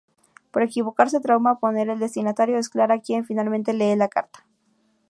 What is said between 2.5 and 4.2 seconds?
es Clara quien finalmente lee la